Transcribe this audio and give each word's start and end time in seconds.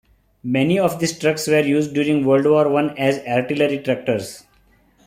Many 0.43 0.79
of 0.79 0.99
these 0.99 1.19
trucks 1.19 1.45
were 1.45 1.59
used 1.59 1.93
during 1.93 2.25
World 2.25 2.47
War 2.47 2.67
One 2.67 2.97
as 2.97 3.19
artillery 3.19 3.77
tractors. 3.83 4.43